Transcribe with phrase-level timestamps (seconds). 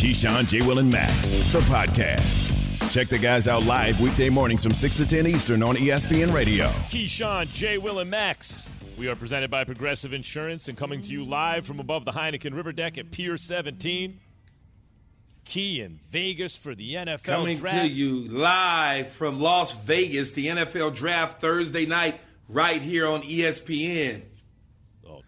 [0.00, 0.62] Keyshawn, J.
[0.62, 2.90] Will, and Max, the podcast.
[2.90, 6.68] Check the guys out live weekday mornings from 6 to 10 Eastern on ESPN Radio.
[6.88, 7.76] Keyshawn, J.
[7.76, 8.70] Will, and Max.
[8.96, 12.54] We are presented by Progressive Insurance and coming to you live from above the Heineken
[12.54, 14.18] River Deck at Pier 17.
[15.44, 17.80] Key in Vegas for the NFL Coming draft.
[17.80, 24.22] to you live from Las Vegas, the NFL draft Thursday night, right here on ESPN.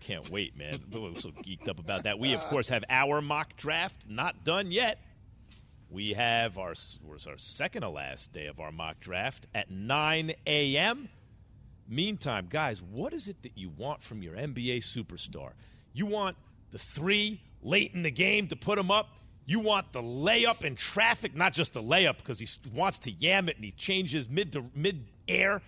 [0.02, 0.80] Can't wait, man.
[0.94, 2.18] I'm so geeked up about that.
[2.18, 4.98] We, of course, have our mock draft not done yet.
[5.90, 10.32] We have our, was our second to last day of our mock draft at 9
[10.46, 11.08] a.m.
[11.88, 15.50] Meantime, guys, what is it that you want from your NBA superstar?
[15.92, 16.36] You want
[16.70, 19.08] the three late in the game to put him up?
[19.44, 23.48] You want the layup in traffic, not just the layup because he wants to yam
[23.48, 25.60] it and he changes mid to mid air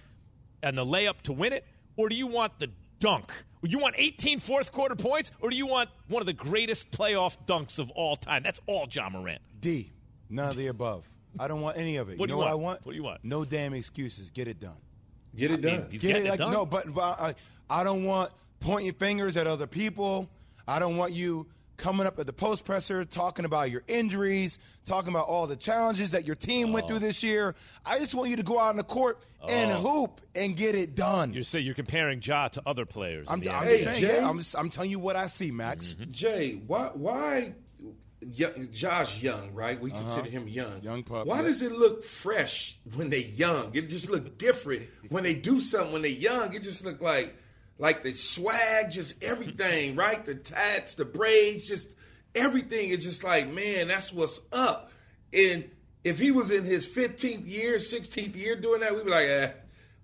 [0.62, 1.66] and the layup to win it?
[1.96, 3.32] Or do you want the dunk?
[3.66, 7.36] You want 18 fourth quarter points, or do you want one of the greatest playoff
[7.46, 8.42] dunks of all time?
[8.42, 9.40] That's all Ja Morant.
[9.60, 9.92] D.
[10.28, 11.08] None of the above.
[11.38, 12.18] I don't want any of it.
[12.18, 12.62] What you do know you what I want?
[12.64, 12.86] want?
[12.86, 13.24] What do you want?
[13.24, 14.30] No damn excuses.
[14.30, 14.76] Get it done.
[15.36, 15.86] Get it done.
[15.90, 16.52] He's Get getting it, it like, done.
[16.52, 17.34] no, but, but I,
[17.68, 20.28] I don't want pointing fingers at other people.
[20.68, 25.10] I don't want you coming up at the post presser talking about your injuries, talking
[25.10, 26.88] about all the challenges that your team went Oh.
[26.88, 27.54] through this year.
[27.84, 30.94] I just want you to go out on the court and hoop and get it
[30.94, 31.34] done.
[31.34, 33.26] You're saying you're comparing Ja to other players.
[33.28, 34.20] I'm, I'm Hey, just saying, Jay.
[34.20, 35.94] yeah, I'm, just, I'm telling you what I see, Max.
[36.10, 37.54] Jay, why why
[38.72, 39.78] Josh Young, right?
[39.80, 40.66] We consider him young.
[40.68, 40.78] Uh-huh.
[40.82, 41.42] Young pup, Why yeah.
[41.42, 43.70] does it look fresh when they young?
[43.74, 46.54] It just look different when they do something when they young.
[46.54, 47.36] It just look like
[47.78, 50.24] like the swag, just everything, right?
[50.24, 51.90] The tats, the braids, just
[52.34, 54.90] everything is just like, man, that's what's up.
[55.32, 55.70] And
[56.04, 59.50] if he was in his 15th year, 16th year doing that, we'd be like, eh.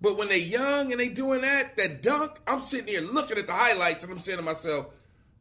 [0.00, 3.46] But when they're young and they doing that, that dunk, I'm sitting here looking at
[3.46, 4.86] the highlights and I'm saying to myself,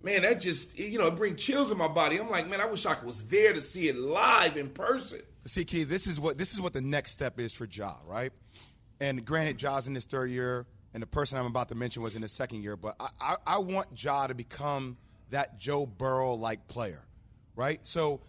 [0.04, 2.20] man, that just you know, it brings chills in my body.
[2.20, 5.22] I'm like, man, I wish I was there to see it live in person.
[5.46, 8.34] See, Key, this is what this is what the next step is for Ja, right?
[9.00, 12.16] And granted, Ja's in his third year, and the person I'm about to mention was
[12.16, 12.76] in his second year.
[12.76, 14.98] But I, I, I want Ja to become
[15.30, 17.04] that Joe Burrow like player,
[17.56, 17.80] right?
[17.84, 18.22] So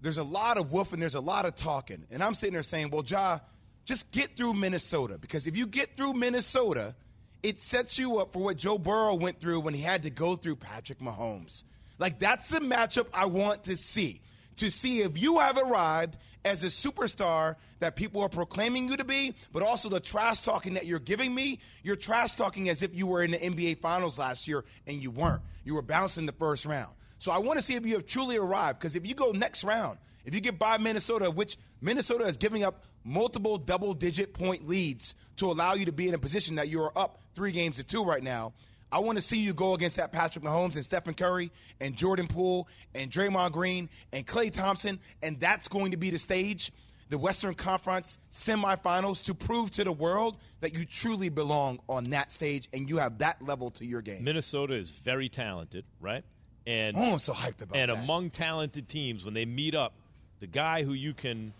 [0.00, 2.90] there's a lot of woofing, there's a lot of talking, and I'm sitting there saying,
[2.90, 3.40] well, Ja,
[3.84, 6.94] just get through Minnesota because if you get through Minnesota,
[7.42, 10.36] it sets you up for what Joe Burrow went through when he had to go
[10.36, 11.64] through Patrick Mahomes.
[11.98, 14.20] Like that's the matchup I want to see.
[14.56, 19.04] To see if you have arrived as a superstar that people are proclaiming you to
[19.04, 21.58] be, but also the trash talking that you're giving me.
[21.82, 25.10] You're trash talking as if you were in the NBA Finals last year and you
[25.10, 25.42] weren't.
[25.64, 26.92] You were bouncing the first round.
[27.18, 28.78] So I want to see if you have truly arrived.
[28.78, 32.64] Because if you go next round, if you get by Minnesota, which Minnesota is giving
[32.64, 36.68] up multiple double digit point leads to allow you to be in a position that
[36.68, 38.52] you are up three games to two right now.
[38.94, 41.50] I want to see you go against that Patrick Mahomes and Stephen Curry
[41.80, 46.18] and Jordan Poole and Draymond Green and Klay Thompson, and that's going to be the
[46.18, 46.70] stage,
[47.08, 52.30] the Western Conference semifinals, to prove to the world that you truly belong on that
[52.30, 54.22] stage and you have that level to your game.
[54.22, 56.22] Minnesota is very talented, right?
[56.66, 57.98] And Oh, I'm so hyped about and that.
[57.98, 59.92] among talented teams, when they meet up,
[60.38, 61.52] the guy who you can,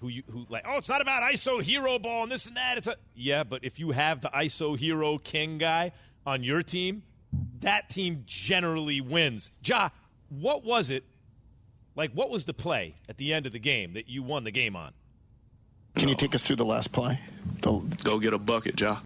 [0.00, 2.76] who you who like, oh, it's not about ISO hero ball and this and that.
[2.76, 5.92] It's a yeah, but if you have the ISO hero king guy
[6.26, 7.02] on your team,
[7.60, 9.50] that team generally wins.
[9.64, 9.90] Ja,
[10.28, 11.04] what was it?
[11.94, 14.50] Like, what was the play at the end of the game that you won the
[14.50, 14.92] game on?
[15.96, 17.20] Can you take us through the last play?
[17.60, 17.72] The,
[18.02, 19.00] Go get a bucket, Ja.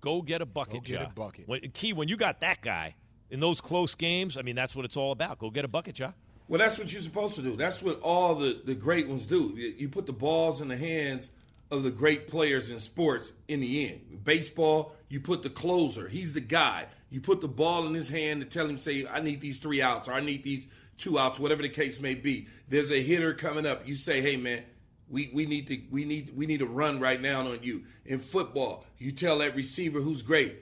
[0.00, 1.06] Go get a bucket, Go get Ja.
[1.06, 1.48] a bucket.
[1.48, 2.94] When, Key, when you got that guy
[3.30, 5.38] in those close games, I mean, that's what it's all about.
[5.40, 6.12] Go get a bucket, Ja.
[6.46, 7.56] Well, that's what you're supposed to do.
[7.56, 9.52] That's what all the, the great ones do.
[9.56, 11.30] You you put the balls in the hands
[11.70, 14.24] of the great players in sports in the end.
[14.24, 16.08] Baseball, you put the closer.
[16.08, 16.86] He's the guy.
[17.10, 19.82] You put the ball in his hand to tell him, say, I need these three
[19.82, 22.48] outs or I need these two outs, whatever the case may be.
[22.68, 23.86] There's a hitter coming up.
[23.86, 24.62] You say, hey, man,
[25.08, 27.84] we, we need to we need we need to run right now on you.
[28.04, 30.56] In football, you tell that receiver who's great,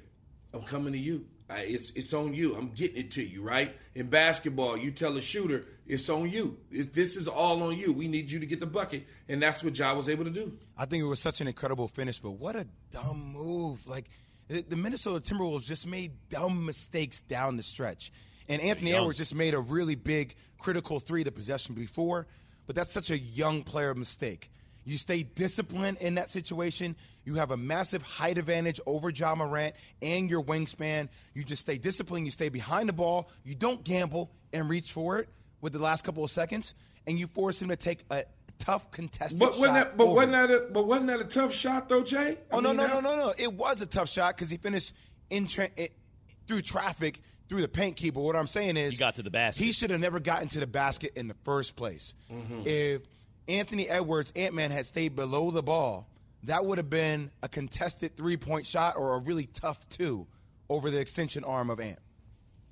[0.52, 1.26] I'm coming to you.
[1.48, 2.56] I, it's it's on you.
[2.56, 3.76] I'm getting it to you, right?
[3.94, 6.58] In basketball, you tell a shooter, it's on you.
[6.70, 7.92] It's, this is all on you.
[7.92, 10.58] We need you to get the bucket, and that's what Ja was able to do.
[10.76, 13.86] I think it was such an incredible finish, but what a dumb move.
[13.86, 14.06] Like,
[14.48, 18.10] the the Minnesota Timberwolves just made dumb mistakes down the stretch.
[18.48, 19.00] And Anthony young.
[19.00, 22.26] Edwards just made a really big critical three to possession before,
[22.66, 24.50] but that's such a young player mistake.
[24.86, 26.96] You stay disciplined in that situation.
[27.24, 31.08] You have a massive height advantage over Ja Morant and your wingspan.
[31.34, 32.24] You just stay disciplined.
[32.24, 33.28] You stay behind the ball.
[33.44, 35.28] You don't gamble and reach for it
[35.60, 36.74] with the last couple of seconds,
[37.06, 38.24] and you force him to take a
[38.58, 39.96] tough contested But wasn't shot that?
[39.98, 40.50] But over wasn't that?
[40.50, 42.38] A, but wasn't that a tough shot though, Jay?
[42.52, 43.34] I Oh no mean, no that- no no no!
[43.36, 44.94] It was a tough shot because he finished
[45.30, 45.92] in tra- it,
[46.46, 48.20] through traffic through the paint keeper.
[48.20, 49.64] What I'm saying is He got to the basket.
[49.64, 52.14] He should have never gotten to the basket in the first place.
[52.32, 52.62] Mm-hmm.
[52.64, 53.02] If
[53.48, 56.08] Anthony Edwards, Ant Man, had stayed below the ball,
[56.44, 60.26] that would have been a contested three point shot or a really tough two
[60.68, 61.98] over the extension arm of Ant.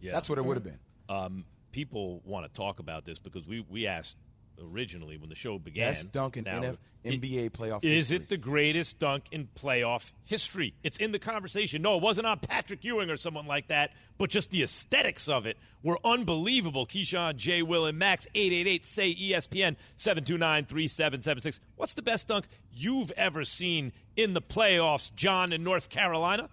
[0.01, 0.13] Yeah.
[0.13, 0.79] That's what it would have been.
[1.09, 4.17] um, people want to talk about this because we, we asked
[4.63, 5.91] originally when the show began.
[5.91, 8.17] Best dunk in Now, NF it- NBA playoff Is history.
[8.17, 10.75] it the greatest dunk in playoff history?
[10.83, 11.83] It's in the conversation.
[11.83, 15.45] No, it wasn't on Patrick Ewing or someone like that, but just the aesthetics of
[15.45, 16.87] it were unbelievable.
[16.87, 17.63] Keyshawn, J.
[17.63, 21.61] Will, and Max, 888 say ESPN, 729 3776.
[21.77, 26.49] What's the best dunk you've ever seen in the playoffs, John, in North Carolina?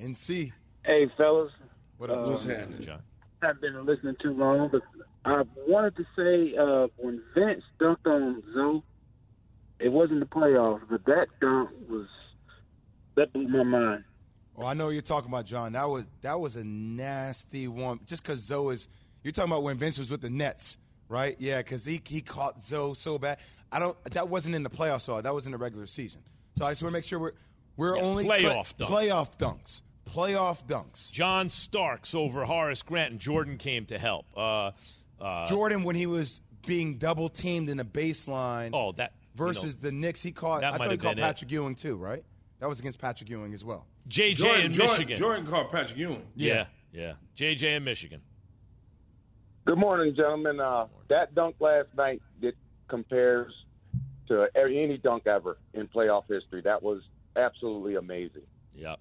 [0.00, 0.52] NC.
[0.84, 1.52] Hey, fellas.
[1.98, 2.26] What up?
[2.26, 2.80] What's um, happening?
[2.80, 3.02] John.
[3.42, 4.82] I've been listening too long, but
[5.24, 8.82] I wanted to say uh, when Vince dunked on Zo,
[9.78, 12.06] it wasn't the playoffs, but that dunk was
[13.16, 14.04] that blew my mind.
[14.56, 15.72] Oh, I know what you're talking about, John.
[15.72, 18.00] That was that was a nasty one.
[18.06, 18.88] Just because Zo is,
[19.22, 20.76] you're talking about when Vince was with the Nets,
[21.08, 21.36] right?
[21.38, 23.38] Yeah, because he he caught Zo so bad.
[23.72, 23.96] I don't.
[24.12, 26.22] That wasn't in the playoffs, so that was in the regular season.
[26.56, 27.32] So I just want to make sure we're
[27.76, 28.90] we're Yeah, only playoff dunk.
[28.90, 31.10] playoff dunks, playoff dunks.
[31.10, 34.26] John Starks over Horace Grant, and Jordan came to help.
[34.36, 34.70] Uh,
[35.20, 39.46] uh, Jordan, when he was being double teamed in the baseline, oh, that you know,
[39.46, 40.60] versus the Knicks, he caught.
[40.60, 41.26] that I might thought he caught been it.
[41.26, 42.24] Patrick Ewing too, right?
[42.60, 43.86] That was against Patrick Ewing as well.
[44.08, 45.16] JJ Jordan, in Jordan, Michigan.
[45.16, 46.26] Jordan called Patrick Ewing.
[46.34, 47.14] Yeah, yeah.
[47.36, 48.20] JJ in Michigan.
[49.66, 50.60] Good morning, gentlemen.
[50.60, 52.52] Uh, that dunk last night that
[52.88, 53.52] compares
[54.28, 56.60] to any dunk ever in playoff history.
[56.62, 57.02] That was
[57.36, 58.42] absolutely amazing.
[58.74, 58.98] Yep.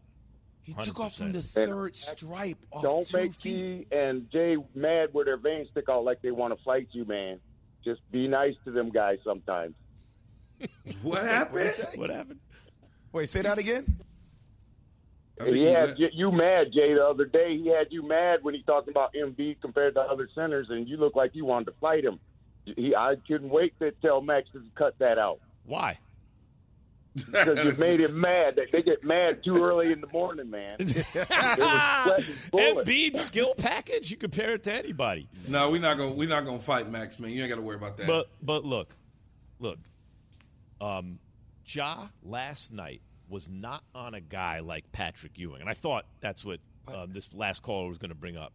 [0.64, 3.90] He took off from the third stripe off Don't two make feet.
[3.92, 7.04] T and Jay mad where their veins stick out like they want to fight you,
[7.06, 7.40] man.
[7.84, 9.76] Just be nice to them guys sometimes.
[11.02, 11.74] What happened?
[11.96, 12.40] What happened?
[13.12, 14.00] Wait, say that again.
[15.44, 17.58] He he had let- you, you mad, Jay, the other day.
[17.58, 20.96] He had you mad when he talked about Embiid compared to other centers, and you
[20.98, 22.20] looked like you wanted to fight him.
[22.66, 25.98] He, I couldn't wait to tell Max to cut that out Why?
[27.16, 28.56] Because you made him mad.
[28.56, 30.78] They, they get mad too early in the morning, man.
[30.86, 33.22] sweating bullets.
[33.22, 35.28] Skill package, you compare it to anybody.
[35.48, 37.32] No, we're not gonna we're not gonna fight Max, man.
[37.32, 38.08] You ain't got to worry about that.
[38.08, 38.96] But but look,
[39.60, 39.80] look,
[40.82, 41.20] um,
[41.66, 46.44] Ja last night was not on a guy like Patrick Ewing, and I thought that's
[46.44, 48.54] what um, this last caller was going to bring up.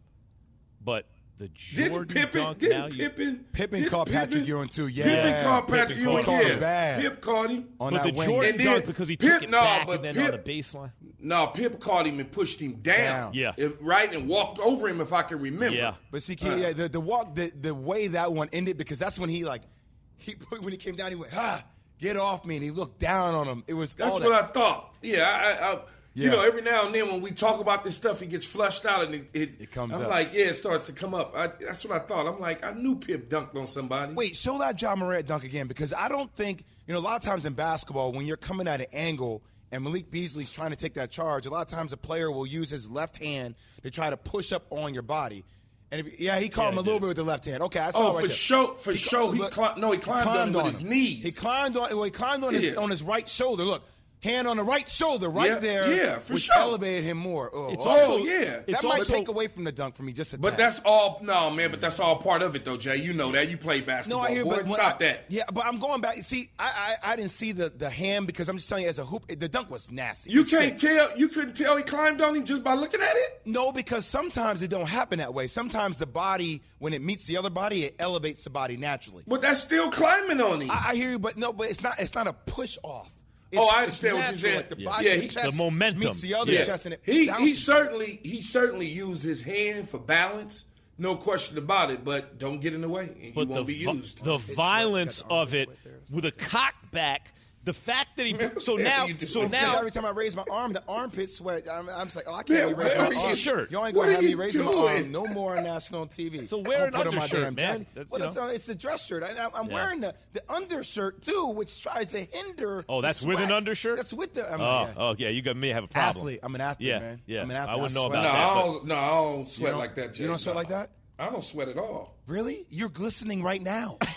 [0.83, 1.05] But
[1.39, 2.41] the didn't Jordan Pippen?
[2.43, 3.45] dunk now, Didn't you, Pippen?
[3.53, 4.87] Pippen didn't caught Patrick Ewing too.
[4.87, 6.17] Yeah, Pippen caught Patrick caught Ewing.
[6.17, 6.23] him.
[6.25, 7.01] Caught him Yeah, bad.
[7.01, 7.67] Pip caught him.
[7.79, 8.29] on but that the wing.
[8.29, 10.25] Jordan And then dunk because he Pip- took it no, back but and then Pip-
[10.25, 10.91] on the baseline.
[11.21, 12.97] No, Pip caught him and pushed him down.
[12.97, 13.33] Down.
[13.33, 13.51] Yeah.
[13.57, 15.01] If- right, and walked over him.
[15.01, 15.75] If I can remember.
[15.75, 15.95] Yeah.
[16.11, 19.17] But see, Key, yeah, the, the walk, the, the way that one ended, because that's
[19.17, 19.63] when he like,
[20.17, 21.63] he when he came down, he went, ah,
[21.99, 23.63] get off me, and he looked down on him.
[23.67, 24.43] It was That's all what that.
[24.43, 24.95] I thought.
[25.01, 25.79] Yeah, I, I, I
[26.13, 28.85] you know, every now and then when we talk about this stuff, it gets flushed
[28.85, 30.09] out and it, it, It comes I'm up.
[30.09, 31.33] like, yeah, it starts to come up.
[31.35, 32.27] I, that's what I thought.
[32.27, 34.13] I'm like, I knew Pip dunked on somebody.
[34.13, 36.99] Wait, show that Ja Morant dunk again, because I don't think you know.
[36.99, 39.41] A lot of times in basketball, when you're coming at an angle
[39.71, 42.47] and Malik Beasley's trying to take that charge, a lot of times a player will
[42.47, 45.45] use his left hand to try to push up on your body.
[45.91, 47.01] And if, yeah, he caught Yeah, him a little did.
[47.01, 47.63] bit with the left hand.
[47.63, 48.35] Okay, I saw Oh, it right for there.
[48.35, 49.19] sure, for He sure.
[49.21, 50.89] cl- He look, cli- no, he climbed on him with his him.
[50.89, 51.23] knees.
[51.23, 51.89] He climbed on.
[51.95, 53.63] Well, he climbed on his on his right shoulder.
[53.63, 53.83] Look,
[54.21, 55.95] hand on the right shoulder, right Yeah, there.
[55.95, 56.55] yeah, for which sure.
[56.57, 57.49] elevated him more.
[57.53, 57.89] Oh, It's oh.
[57.89, 58.39] also- yeah.
[58.45, 60.59] that it's might also- take away from the dunk for me just a But tad.
[60.59, 61.19] that's all.
[61.23, 61.71] No, man.
[61.71, 62.97] But that's all part of it, though, Jay.
[62.97, 63.49] You know that.
[63.49, 64.23] You play basketball.
[64.23, 64.27] No.
[64.27, 64.57] I hear, boy.
[64.63, 65.25] but stop I- that.
[65.29, 66.17] Yeah, but I'm going back.
[66.17, 68.99] See, I, I I didn't see the the hand because I'm just telling you as
[68.99, 70.31] a hoop, the dunk was nasty.
[70.31, 70.97] You It's can't sick.
[70.97, 71.17] tell.
[71.17, 73.41] You couldn't tell he climbed on him just by looking at it.
[73.45, 75.47] No, because sometimes it don't happen that way.
[75.47, 79.23] Sometimes the body, when it meets the other body, it elevates the body naturally.
[79.27, 80.71] But that's still climbing on him.
[80.71, 81.99] I, I hear you, but no, but it's not.
[81.99, 83.09] It's not a push off.
[83.57, 84.55] Oh, I understand what you're saying.
[84.57, 84.89] Like the Yeah.
[84.89, 85.99] body, Yeah, the, he- chest the momentum.
[86.01, 86.65] meets the other Yeah.
[86.65, 90.65] chest, and it he he certainly he certainly used his hand for balance.
[90.97, 92.03] No question about it.
[92.03, 93.03] But don't get in the way.
[93.05, 94.23] and You But won't the, be used.
[94.23, 95.69] the sweat, violence got the arm of it
[96.11, 97.33] with a cock back,
[97.65, 99.17] the fact that he so what now so doing?
[99.17, 101.67] Because now every time I raise my arm, the armpit sweat.
[101.69, 103.35] I'm, I'm just like, oh, I can't Man, be raising my are arm.
[103.35, 103.71] shirt?
[103.71, 106.47] You ain't gonna are have me you raising my arm no more on national TV.
[106.47, 107.79] So wear I'm an gonna put on my undershirt, man.
[107.79, 107.87] jacket.
[107.95, 108.43] That's, Well, you it's, know.
[108.47, 109.23] a, it's a dress shirt.
[109.23, 109.73] I, I'm Yeah.
[109.73, 112.83] wearing the, the undershirt too, which tries to hinder.
[112.87, 113.97] Oh, that's the with an undershirt?
[113.97, 114.51] That's with the.
[114.51, 114.93] I'm, Oh, yeah.
[114.97, 116.21] oh yeah, you got me have a problem.
[116.23, 116.39] Athlete.
[116.43, 117.21] I'm an athlete, yeah, man.
[117.25, 117.73] Yeah, I'm an athlete.
[117.77, 118.13] I wouldn't I know sweat.
[118.13, 118.55] no, about I that.
[118.55, 120.13] but- don't, no, I don't sweat like that.
[120.13, 120.23] Jay.
[120.23, 120.89] you don't sweat like that?
[121.19, 122.15] I don't sweat at all.
[122.27, 122.65] Really?
[122.69, 123.97] You're glistening right now.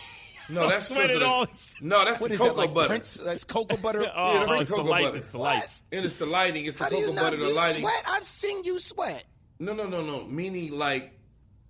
[0.49, 1.47] No, that's sweat at all.
[1.81, 2.75] No, that's what the cocoa that like?
[2.75, 2.89] butter.
[2.89, 4.11] Prince, that's cocoa butter.
[4.15, 5.05] Oh, Yeah, that's oh, the it's the cocoa light.
[5.05, 5.17] butter.
[5.19, 5.85] It's the lights.
[5.93, 6.65] And it's the lighting.
[6.67, 7.37] It's the How do you cocoa not butter.
[7.37, 7.83] do The you lighting.
[7.83, 8.05] sweat?
[8.09, 9.25] I've seen you sweat.
[9.59, 10.25] No, no, no, no.
[10.25, 11.13] Meaning like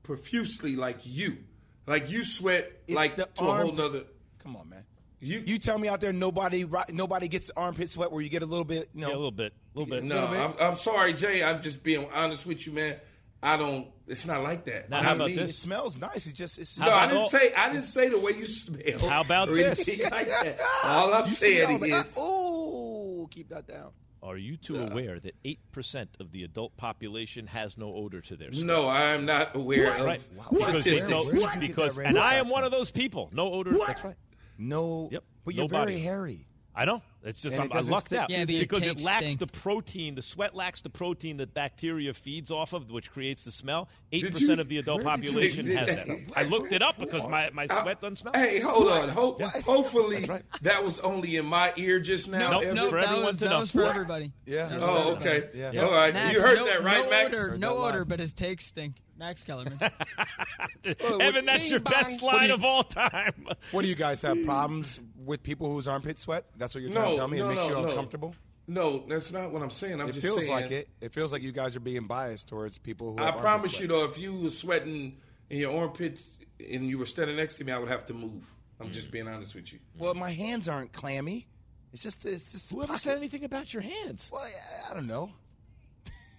[0.03, 1.39] profusely, like you,
[1.87, 4.05] like you sweat It's like the to a whole arm- nother.
[4.43, 4.85] Come on, man.
[5.21, 8.43] You, You tell me out there nobody ri- nobody gets armpit sweat where you get
[8.43, 9.09] a little bit, you know.
[9.11, 10.03] Yeah, a little bit, a little bit.
[10.03, 11.45] no, I'm, I'm sorry, Jay.
[11.45, 12.97] I'm just being honest with you, man.
[13.43, 13.89] I don't.
[14.07, 14.89] It's not like that.
[14.91, 15.39] Now, Not how about me.
[15.39, 16.27] It smells nice.
[16.27, 17.53] It just it's just No, I didn't say.
[17.55, 19.09] I didn't say the way you smell.
[19.09, 19.89] How about or this?
[20.11, 20.61] Like that.
[20.85, 23.91] All I'm you saying smell like, is, oh, keep that down.
[24.23, 28.37] Are you two aware that eight percent of the adult population has no odor to
[28.37, 28.65] their sweat?
[28.65, 30.21] no, I am not aware of Right.
[30.51, 31.09] Because, they statistics.
[31.33, 33.31] don't- Where did because that and I am one of those people.
[33.33, 33.77] No odor.
[33.85, 34.15] That's right.
[34.59, 35.25] No, Yep.
[35.45, 35.93] but you're No body.
[35.95, 36.47] very hairy.
[36.75, 37.03] I know.
[37.25, 39.39] It's just I'm, it I lucked out Yeah, because it lacks stink.
[39.39, 40.17] the protein.
[40.17, 43.89] The sweat lacks the protein that bacteria feeds off of, which creates the smell.
[44.11, 46.33] Eight percent of the adult where did you- population did has that- that.
[46.37, 48.33] I looked it up because my, my uh, sweat doesn't smell.
[48.35, 49.09] Hey, hold on.
[49.11, 50.43] Ho- Hopefully, right.
[50.63, 52.51] that was only in my ear just now.
[52.53, 52.75] Nope, Evan.
[52.75, 53.61] nope, for that everyone was, to that know.
[53.61, 54.33] was for everybody.
[54.45, 54.67] Yeah.
[54.67, 55.49] That Oh, okay.
[55.55, 55.81] Yeah.
[55.83, 56.13] All right.
[56.13, 57.39] Max, you heard no, that, right, no Max?
[57.39, 57.95] Odor, no that live.
[57.95, 58.97] odor, but his takes stink.
[59.19, 59.79] Max Kellerman.
[60.85, 63.47] Evan, that's your best line of all time.
[63.71, 66.45] What do you guys have problems with people whose armpit sweat?
[66.57, 67.39] That's what you're trying No, to tell me.
[67.39, 68.35] no, it makes no, you uncomfortable.
[68.69, 70.01] No, that's not what I'm saying.
[70.01, 70.51] I'm It just feels saying.
[70.53, 70.89] like it.
[71.01, 73.23] It feels like you guys are being biased towards people who.
[73.23, 75.19] I promise you, though, if you were sweating
[75.51, 76.25] in your armpits
[76.59, 78.45] and you were standing next to me, I would have to move.
[78.81, 79.13] I'm just Mm.
[79.13, 79.79] being honest with you.
[79.99, 81.47] Well, my hands aren't clammy.
[81.93, 83.03] It's just it's just Whoever pocket.
[83.03, 84.31] said anything about your hands?
[84.33, 85.33] Well, I, I don't know.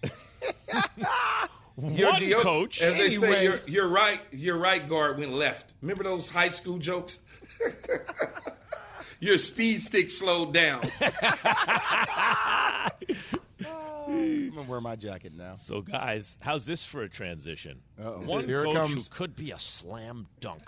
[1.76, 2.80] Your One deo- coach.
[2.80, 5.74] as they say, your, your right, your right guard went left.
[5.82, 7.18] Remember those high school jokes?
[9.24, 10.82] your speed stick slowed down.
[14.06, 15.54] I'm gonna wear my jacket now.
[15.56, 17.80] So, guys, how's this for a transition?
[17.98, 18.20] Uh-oh.
[18.26, 20.62] One Here it coach who could be a slam dunk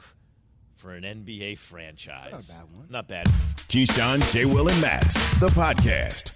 [0.77, 2.29] for an NBA franchise.
[2.33, 2.87] That's not a bad one.
[2.89, 3.27] Not bad.
[3.69, 4.47] Keyshawn, J.
[4.47, 6.36] Will, and Max, the podcast.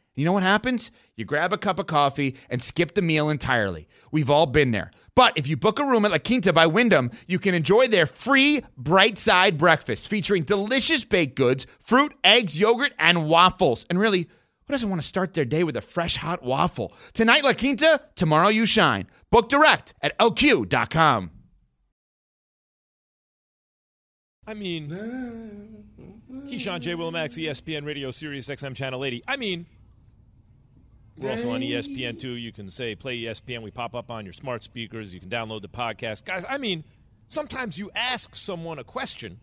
[0.15, 0.91] You know what happens?
[1.15, 3.87] You grab a cup of coffee and skip the meal entirely.
[4.11, 4.91] We've all been there.
[5.15, 8.05] But if you book a room at La Quinta by Wyndham, you can enjoy their
[8.05, 13.85] free bright side breakfast featuring delicious baked goods, fruit, eggs, yogurt, and waffles.
[13.89, 14.27] And really,
[14.67, 16.93] who doesn't want to start their day with a fresh hot waffle?
[17.13, 19.07] Tonight, La Quinta, tomorrow, you shine.
[19.29, 21.31] Book direct at lq.com.
[24.47, 24.89] I mean,
[26.47, 26.95] Keyshawn J.
[26.95, 29.23] Willimax, ESPN Radio, Sirius XM Channel 80.
[29.27, 29.65] I mean,
[31.21, 32.31] we're also on ESPN too.
[32.31, 33.61] You can say play ESPN.
[33.61, 35.13] We pop up on your smart speakers.
[35.13, 36.45] You can download the podcast, guys.
[36.49, 36.83] I mean,
[37.27, 39.39] sometimes you ask someone a question,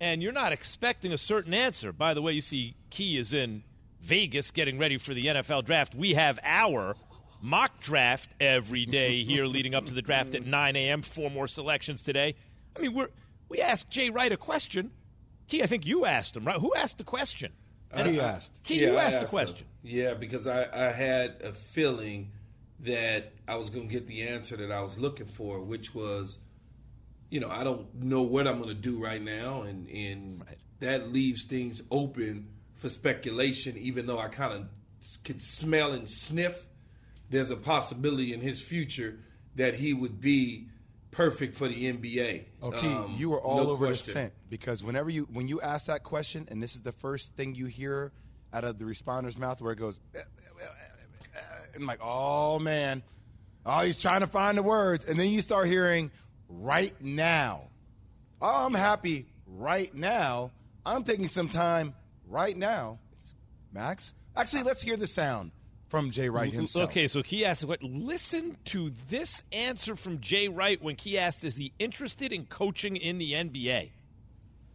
[0.00, 1.92] and you're not expecting a certain answer.
[1.92, 3.62] By the way, you see, Key is in
[4.00, 5.94] Vegas getting ready for the NFL draft.
[5.94, 6.96] We have our
[7.40, 11.02] mock draft every day here, leading up to the draft at 9 a.m.
[11.02, 12.34] Four more selections today.
[12.76, 13.08] I mean, we're
[13.48, 14.90] we asked Jay Wright a question.
[15.48, 16.58] Key, I think you asked him, right?
[16.60, 17.52] Who asked the question?
[17.96, 18.62] He asked.
[18.62, 19.28] Key, you I asked the him.
[19.28, 19.66] question.
[19.82, 22.32] Yeah, because I, I had a feeling
[22.80, 26.38] that I was going to get the answer that I was looking for, which was,
[27.30, 30.44] you know, I don't know what I'm going to do right now, and and
[30.80, 33.76] that leaves things open for speculation.
[33.76, 34.68] Even though I kind of
[35.24, 36.66] could smell and sniff,
[37.28, 39.18] there's a possibility in his future
[39.56, 40.68] that he would be
[41.10, 42.44] perfect for the NBA.
[42.62, 44.06] Okay, Um, you were all no over question.
[44.06, 47.36] the scent because whenever you when you ask that question, and this is the first
[47.36, 48.12] thing you hear
[48.52, 50.22] out of the responder's mouth, where it goes, "Eh, eh,
[50.62, 50.66] eh,
[51.36, 51.40] eh,"
[51.76, 53.02] and like, oh man,
[53.66, 56.10] oh he's trying to find the words, and then you start hearing
[56.48, 57.68] right now.
[58.42, 60.50] Oh, I'm happy right now.
[60.84, 61.94] I'm taking some time
[62.26, 62.98] right now.
[63.72, 65.52] Max, actually, let's hear the sound
[65.90, 66.90] from Jay Wright himself.
[66.90, 71.44] Okay, so Key asked what listen to this answer from Jay Wright when Key asked,
[71.44, 73.90] is he interested in coaching in the NBA?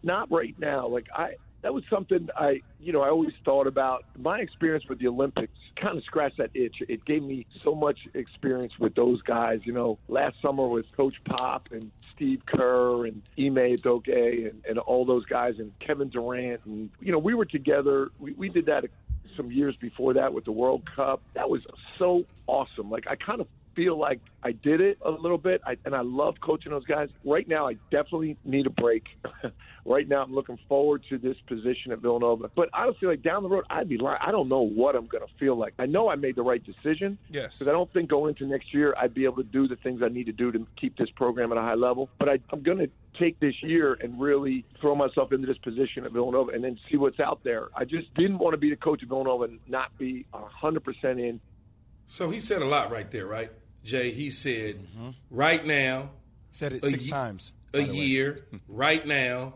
[0.06, 0.88] not right now.
[0.88, 4.06] Like I, that was something I, you know, I always thought about.
[4.18, 6.76] My experience with the Olympics kind of scratched that itch.
[6.88, 9.62] It gave me so much experience with those guys.
[9.64, 14.80] You know, last summer with Coach Pop and Steve Kerr and Ime Udoka and, and
[14.80, 18.10] all those guys and Kevin Durant and you know we were together.
[18.20, 18.86] We, we did that
[19.36, 21.22] some years before that with the World Cup.
[21.34, 21.62] That was
[21.98, 22.90] so awesome.
[22.90, 26.02] Like I kind of feel like I did it a little bit, I, and I
[26.02, 27.10] love coaching those guys.
[27.24, 29.04] Right now, I definitely need a break.
[29.86, 32.50] right now, I'm looking forward to this position at Villanova.
[32.56, 34.20] But honestly, like down the road, I'd be lying.
[34.26, 35.74] I don't know what I'm going to feel like.
[35.78, 37.18] I know I made the right decision.
[37.30, 37.58] Yes.
[37.58, 40.02] Because I don't think going into next year, I'd be able to do the things
[40.02, 42.10] I need to do to keep this program at a high level.
[42.18, 46.06] But I, I'm going to take this year and really throw myself into this position
[46.06, 47.70] at Villanova and then see what's out there.
[47.76, 51.40] I just didn't want to be the coach of Villanova and not be 100% in.
[52.08, 53.52] So he said a lot right there, right?
[53.84, 55.10] Jay, he said, mm-hmm.
[55.30, 56.10] right now,
[56.52, 57.54] Said it six ye- times.
[57.74, 57.98] a by the way.
[57.98, 59.56] year, right now,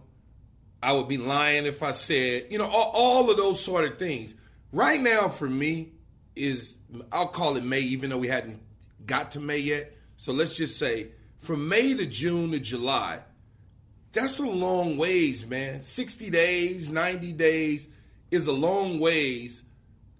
[0.82, 3.98] I would be lying if I said, you know, all, all of those sort of
[3.98, 4.36] things.
[4.72, 5.92] Right now, for me,
[6.36, 6.78] is
[7.12, 8.62] I'll call it May, even though we hadn't
[9.06, 9.94] got to May yet.
[10.18, 13.20] So let's just say from May to June to July,
[14.12, 15.82] that's a long ways, man.
[15.82, 17.88] 60 days, 90 days
[18.32, 19.64] is a long ways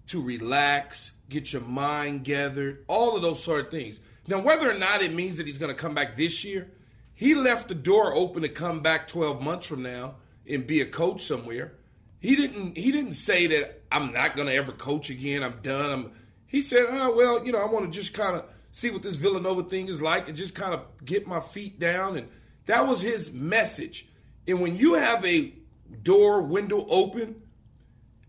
[0.08, 4.00] to relax, get your mind gathered, all of those sort of things.
[4.26, 6.70] Now, whether or not it means that he's going to come back this year,
[7.14, 10.16] he left the door open to come back 12 months from now
[10.48, 11.72] and be a coach somewhere.
[12.20, 12.76] He didn't.
[12.76, 15.42] He didn't say that I'm not going to ever coach again.
[15.42, 15.90] I'm done.
[15.90, 16.12] I'm.
[16.46, 19.16] He said, "Oh well, you know, I want to just kind of see what this
[19.16, 22.28] Villanova thing is like and just kind of get my feet down." And
[22.70, 24.06] that was his message.
[24.46, 25.52] And when you have a
[26.02, 27.42] door window open,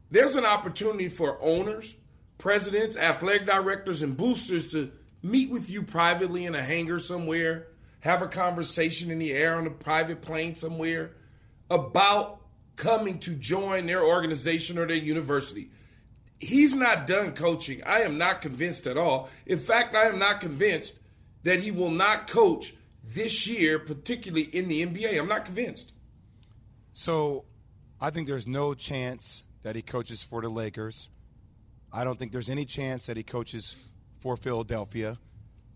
[0.10, 1.96] there's an opportunity for owners,
[2.40, 7.68] presidents, athletic directors, and boosters to meet with you privately in a hangar somewhere,
[8.00, 11.12] have a conversation in the air on a private plane somewhere
[11.70, 12.42] about
[12.76, 15.70] coming to join their organization or their university.
[16.40, 17.84] He's not done coaching.
[17.86, 19.30] I am not convinced at all.
[19.46, 20.96] In fact, I am not convinced
[21.44, 22.74] that he will not coach
[23.14, 25.20] this year, particularly in the NBA.
[25.20, 25.94] I'm not convinced.
[26.94, 27.46] So
[28.00, 31.10] I think there's no chance that he coaches for the Lakers.
[31.94, 33.76] I don't think there's any chance that he coaches
[34.20, 35.18] for Philadelphia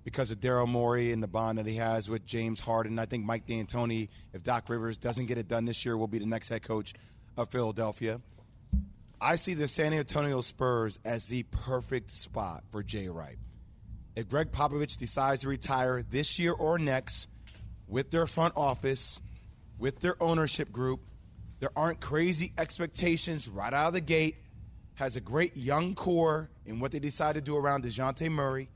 [0.03, 2.99] because of Daryl Morey and the bond that he has with James Harden.
[2.99, 6.19] I think Mike D'Antoni, if Doc Rivers doesn't get it done this year, will be
[6.19, 6.93] the next head coach
[7.35, 8.21] of Philadelphia.
[9.19, 13.37] I see the San Antonio Spurs as the perfect spot for Jay Wright.
[14.15, 17.27] If Gregg Popovich decides to retire this year or next
[17.87, 19.21] with their front office,
[19.77, 21.01] with their ownership group,
[21.59, 24.37] there aren't crazy expectations right out of the gate,
[24.95, 28.69] has a great young core in what they decide to do around Dejounte Murray.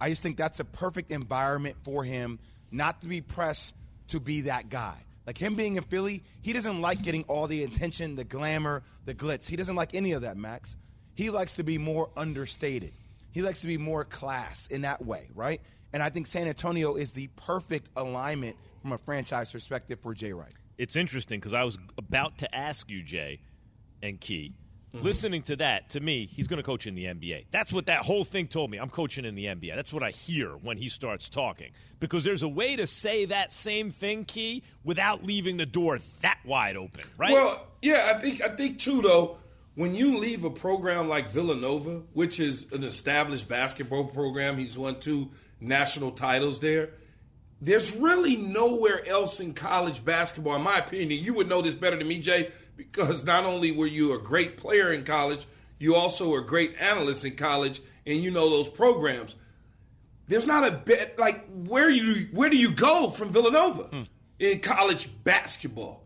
[0.00, 2.38] I just think that's a perfect environment for him
[2.70, 3.74] not to be pressed
[4.08, 4.96] to be that guy.
[5.26, 9.14] Like him being in Philly, he doesn't like getting all the attention, the glamour, the
[9.14, 9.48] glitz.
[9.48, 10.76] He doesn't like any of that, Max.
[11.14, 12.92] He likes to be more understated.
[13.34, 15.60] He likes to be more class in that way, right?
[15.92, 20.32] And I think San Antonio is the perfect alignment from a franchise perspective for Jay
[20.32, 20.54] Wright.
[20.78, 23.40] It's interesting because I was about to ask you, Jay
[24.02, 24.54] and Key.
[24.94, 25.04] Mm-hmm.
[25.04, 27.46] Listening to that, to me, he's going to coach in the NBA.
[27.50, 28.78] That's what that whole thing told me.
[28.78, 29.74] I'm coaching in the NBA.
[29.74, 31.72] That's what I hear when he starts talking.
[31.98, 36.38] Because there's a way to say that same thing, Key, without leaving the door that
[36.44, 37.32] wide open, right?
[37.32, 39.38] Well, yeah, I think I think too though,
[39.74, 45.00] when you leave a program like Villanova, which is an established basketball program, he's won
[45.00, 46.90] two national titles there.
[47.60, 51.24] There's really nowhere else in college basketball, in my opinion.
[51.24, 54.56] You would know this better than me, Jay, because not only were you a great
[54.56, 55.46] player in college,
[55.78, 59.34] you also were a great analyst in college, and you know those programs.
[60.28, 64.02] There's not a bit like where you where do you go from Villanova hmm.
[64.38, 66.03] in college basketball?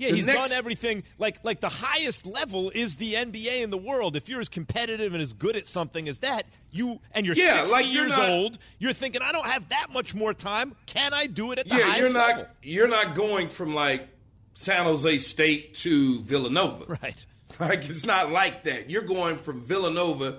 [0.00, 1.02] Yeah, The he's next- done everything.
[1.18, 4.16] Like like the highest level is the NBA in the world.
[4.16, 7.58] If you're as competitive and as good at something as that, you and you're Yeah,
[7.66, 10.74] 60 like, you're years not- old, you're thinking, I don't have that much more time.
[10.86, 12.46] Can I do it at the yeah, highest you're not level?
[12.62, 14.08] you're not going from like
[14.54, 16.98] San Jose State to Villanova.
[17.02, 17.26] Right.
[17.58, 18.88] Like it's not like that.
[18.88, 20.38] You're going from Villanova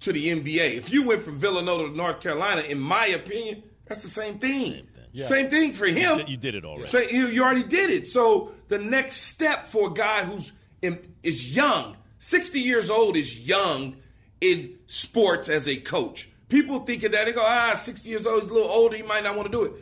[0.00, 0.74] to the NBA.
[0.76, 4.86] If you went from Villanova to North Carolina, in my opinion, that's the same thing.
[5.24, 6.18] Same thing, for him.
[6.18, 6.86] did- you did it already.
[6.86, 8.06] Say- you, you already did it.
[8.08, 13.46] So the next step for a guy who's in, is young, 60 years old is
[13.46, 13.96] young
[14.40, 16.28] in sports as a coach.
[16.48, 17.26] People think of that.
[17.26, 18.96] They go, ah, 60 years old, he's a little older.
[18.96, 19.72] He might not want to do it.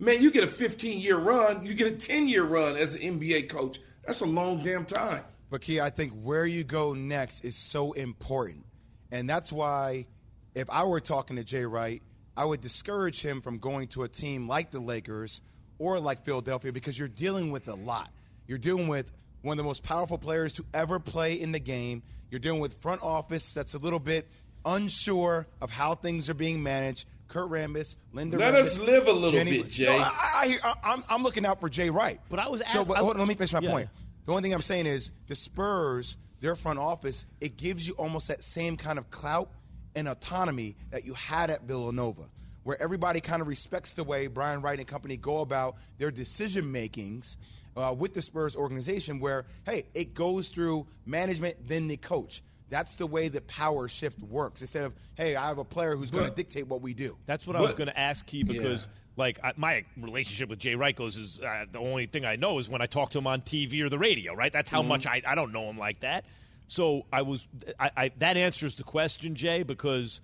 [0.00, 3.00] Man, you get a 15 year run, you get a 10 year run as an
[3.20, 3.78] NBA coach.
[4.06, 5.24] That's a long damn time.
[5.50, 8.64] But Key, I think where you go next is so important.
[9.10, 10.06] And that's why
[10.54, 12.02] if I were talking to Jay Wright,
[12.38, 15.40] I would discourage him from going to a team like the Lakers
[15.80, 18.10] or like Philadelphia because you're dealing with a lot.
[18.46, 19.10] You're dealing with
[19.42, 22.02] one of the most powerful players to ever play in the game.
[22.30, 24.28] You're dealing with front office that's a little bit
[24.64, 27.06] unsure of how things are being managed.
[27.26, 28.38] Kurt Rambis, Linda.
[28.38, 29.86] Let Rambis, us live a little Jenny- bit, Jay.
[29.86, 32.20] No, I, I, hear- I, I'm, I'm looking out for Jay Wright.
[32.30, 32.78] But I was so.
[32.80, 33.70] asked- But, I- hold on, let me finish my Yeah.
[33.70, 33.88] point.
[34.26, 38.28] The only thing I'm saying is the Spurs, their front office, it gives you almost
[38.28, 39.50] that same kind of clout
[39.98, 42.22] and autonomy that you had at Villanova,
[42.62, 46.70] where everybody kind of respects the way Brian Wright and company go about their decision
[46.70, 47.36] makings
[47.76, 52.42] uh, with the Spurs organization, where hey, it goes through management, then the coach.
[52.70, 54.60] That's the way that power shift works.
[54.60, 57.16] Instead of hey, I have a player who's going to dictate what we do.
[57.26, 58.92] That's what I was going to ask Key because, Yeah.
[59.16, 62.58] like, I, my relationship with Jay Wright goes is uh, the only thing I know
[62.58, 64.52] is when I talk to him on TV or the radio, right?
[64.52, 66.24] That's how much I, I don't know him like that.
[66.68, 67.48] So I was
[67.80, 70.20] I, I that answers the question, Jay, because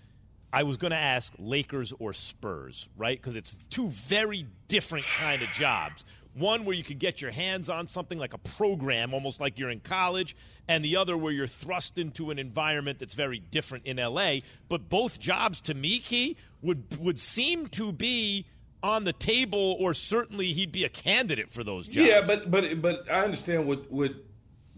[0.52, 3.20] I was going to ask Lakers or Spurs, right?
[3.20, 6.04] Because it's two very different kind of jobs.
[6.34, 9.70] One where you could get your hands on something like a program, almost like you're
[9.70, 10.36] in college,
[10.68, 14.38] and the other where you're thrust into an environment that's very different in LA.
[14.68, 18.46] But both jobs, to me, Key, would would seem to be
[18.82, 22.06] on the table, or certainly he'd be a candidate for those jobs.
[22.06, 24.12] Yeah, but but but I understand what what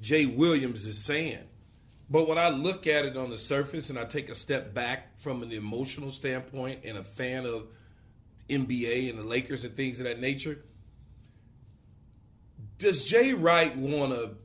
[0.00, 1.40] Jay Williams is saying.
[2.08, 5.18] But when I look at it on the surface and I take a step back
[5.18, 7.66] from an emotional standpoint and a fan of
[8.48, 10.62] NBA and the Lakers and things of that nature,
[12.78, 14.36] does Jay Wright want to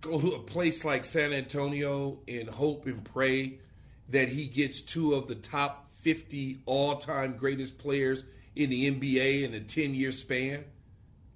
[0.00, 3.58] go to a place like San Antonio and hope and pray
[4.08, 9.42] that he gets two of the top 50 all time greatest players in the NBA
[9.42, 10.64] in a 10 year span?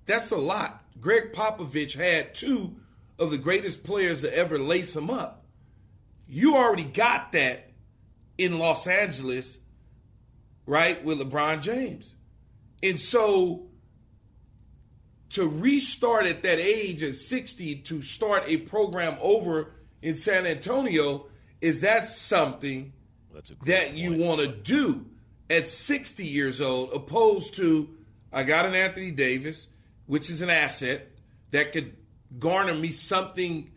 [0.07, 0.83] That's a lot.
[1.01, 2.77] Gregg Popovich had two
[3.19, 5.38] of the greatest players to ever lace him up.
[6.29, 7.71] You already got that
[8.37, 9.59] in Los Angeles,
[10.67, 12.15] right, with LeBron James.
[12.83, 13.67] And so
[15.31, 21.27] to restart at that age at 60 to start a program over in San Antonio,
[21.61, 22.93] is that something
[23.35, 25.07] That's a great that you want to do
[25.51, 27.89] at 60 years old, opposed to
[28.33, 29.69] I got an Anthony Davis,
[30.07, 31.09] which is an asset
[31.51, 31.97] that could
[32.39, 33.71] garner me something,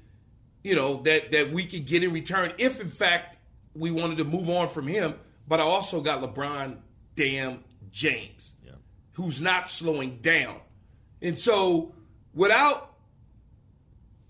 [0.64, 3.38] you know, that that we could get in return if in fact
[3.76, 5.16] we wanted to move on from him.
[5.48, 6.78] But I also got LeBron
[7.16, 8.54] damn James,
[9.14, 10.58] who's not slowing down.
[11.22, 11.94] And so
[12.34, 12.94] without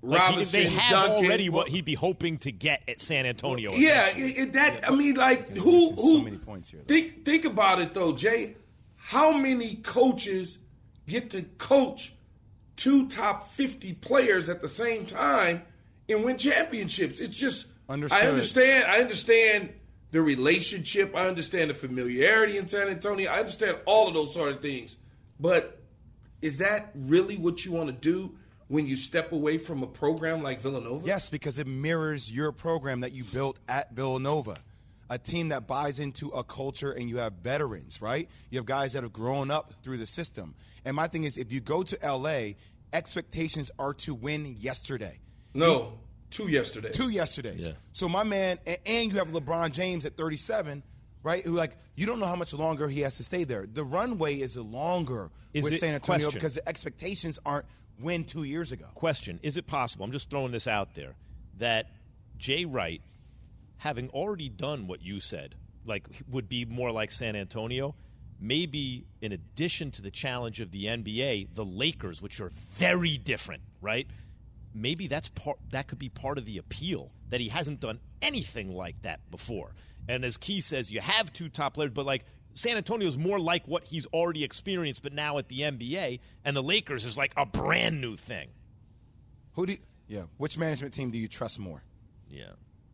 [0.04, 3.26] Like, he- Robinson, they have Duncan, already what he'd be hoping to get at San
[3.28, 3.72] Antonio.
[3.74, 6.94] yeah, it, it- that I mean, like who who so many points here, though.
[6.94, 8.56] think think about it though, Jay.
[8.96, 10.58] How many coaches
[11.08, 12.14] get to coach
[12.78, 15.62] two top fifty players at the same time
[16.12, 17.20] and win championships?
[17.20, 18.24] It's just Understood.
[18.24, 18.86] I understand.
[18.86, 19.74] I understand
[20.12, 21.16] the relationship.
[21.16, 23.30] I understand the familiarity in San Antonio.
[23.30, 24.96] I understand all of those sort of things.
[25.40, 25.82] But
[26.42, 28.34] is that really what you want to do
[28.70, 31.06] when you step away from a program like Villanova?
[31.06, 34.58] Yes, because it mirrors your program that you built at Villanova.
[35.10, 38.30] A team that buys into a culture and you have veterans, right?
[38.50, 40.56] You have guys that have grown up through the system.
[40.86, 42.54] And my thing is, if you go to LA,
[42.94, 45.20] expectations are to win yesterday.
[45.54, 46.92] No, two yesterday.
[46.92, 47.68] Two yesterdays.
[47.68, 47.74] Yeah.
[47.94, 50.84] So my man, and, and you have LeBron James at 37,
[51.24, 51.44] right?
[51.46, 53.68] Who like you don't know how much longer he has to stay there.
[53.72, 56.40] The runway is longer Is with San Antonio question.
[56.40, 57.66] because the expectations aren't
[58.00, 58.86] win two years ago.
[58.96, 61.14] question is it possible i'm just throwing this out there
[61.60, 61.92] that
[62.36, 63.02] jay wright
[63.78, 65.54] having already done what you said
[65.86, 67.94] like would be more like san antonio
[68.40, 73.62] maybe in addition to the challenge of the nba the lakers which are very different
[73.82, 74.08] right
[74.74, 78.74] maybe that's part that could be part of the appeal that he hasn't done anything
[78.74, 79.74] like that before
[80.08, 83.40] and as key says you have two top players but like San Antonio is more
[83.40, 87.34] like what he's already experienced, but now at the NBA, and the Lakers is like
[87.38, 88.50] a brand new thing.
[89.54, 90.24] Who do you, yeah?
[90.38, 91.82] Which management team do you trust more?
[92.30, 92.52] Yeah.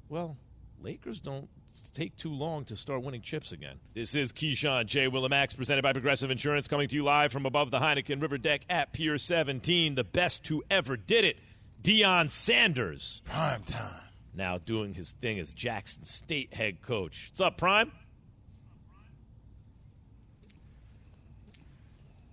[0.10, 0.38] Well,
[0.82, 1.50] Lakers don't
[1.94, 3.80] take too long to start winning chips again.
[3.94, 5.08] This is Keyshawn J.
[5.08, 8.62] Willimax, presented by Progressive Insurance, coming to you live from above the Heineken River Deck
[8.70, 9.96] at Pier 17.
[9.96, 11.38] The best who ever did it,
[11.82, 14.02] Deion Sanders, Prime time.
[14.34, 17.30] now doing his thing as Jackson State head coach.
[17.32, 17.92] What's up, Prime?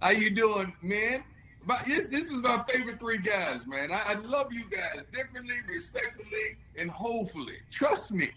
[0.00, 1.24] How you doing, man?
[1.66, 3.90] But this this is my favorite three guys, man.
[3.90, 7.57] I, I love you guys differently, respectfully, and hopefully.
[7.70, 8.30] Trust me.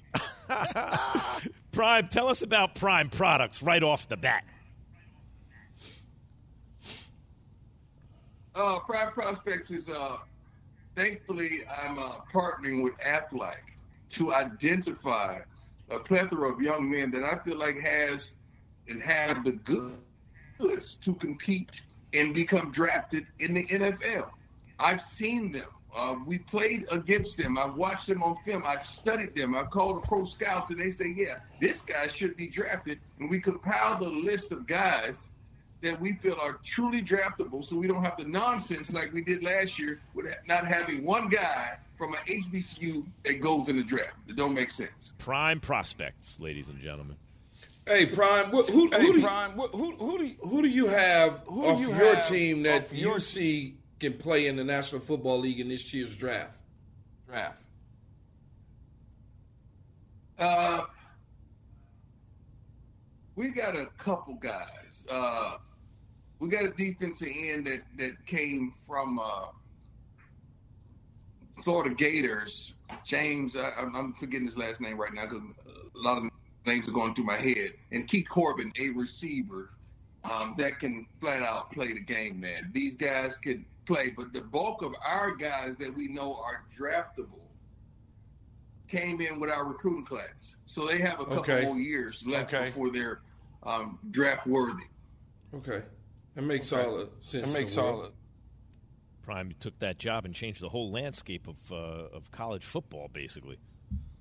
[1.73, 4.45] Prime, tell us about Prime Prospects right off the bat.
[8.55, 10.17] Uh, Prime Prospects is uh,
[10.97, 13.57] thankfully I'm uh, partnering with Aflac
[14.09, 15.39] to identify
[15.91, 18.35] a plethora of young men that I feel like has
[18.89, 19.51] and have the
[20.57, 21.83] goods to compete
[22.13, 24.29] and become drafted in the NFL.
[24.79, 25.67] I've seen them.
[25.95, 27.57] Uh, we played against them.
[27.57, 28.63] I've watched them on film.
[28.65, 29.55] I've studied them.
[29.55, 33.29] I've called the pro scouts, and they say, "Yeah, this guy should be drafted." And
[33.29, 35.29] we compile the list of guys
[35.81, 39.43] that we feel are truly draftable, so we don't have the nonsense like we did
[39.43, 44.13] last year with not having one guy from an HBCU that goes in the draft.
[44.27, 45.13] It don't make sense.
[45.19, 47.15] Prime prospects, ladies and gentlemen.
[47.85, 48.47] Hey, Prime.
[48.47, 51.41] Who, who, Hey, who, do, Prime, who, who, who do you, who do you have
[51.47, 54.55] Who do off you your have team that off you your- see can play in
[54.55, 56.59] the National Football League in this year's draft?
[57.27, 57.63] draft?
[60.37, 60.81] Uh,
[63.35, 65.05] we got a couple guys.
[65.09, 65.57] Uh,
[66.39, 69.45] we got a defensive end that, that came from uh,
[71.63, 72.75] Florida Gators.
[73.05, 76.29] James, I, I'm- I'm forgetting his last name right now because a lot of
[76.65, 77.71] names are going through my head.
[77.91, 79.71] And Keith Corbin, a receiver
[80.29, 82.69] um, that can flat out play the game, man.
[82.73, 87.39] These guys can play, but the bulk of our guys that we know are draftable
[88.89, 90.57] came in with our recruiting class.
[90.65, 91.65] So they have a couple Okay.
[91.65, 92.65] more years left Okay.
[92.65, 93.21] before they're
[93.63, 94.83] um, draft worthy.
[95.55, 95.83] Okay,
[96.37, 96.83] that makes Okay.
[96.85, 97.49] all the sense.
[97.49, 98.13] It makes the all world.
[99.23, 101.75] Prime took that job and changed the whole landscape of uh,
[102.15, 103.57] of college football, basically.